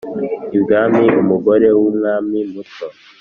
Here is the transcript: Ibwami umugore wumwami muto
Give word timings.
Ibwami 0.55 1.03
umugore 1.21 1.67
wumwami 1.77 2.39
muto 2.53 2.87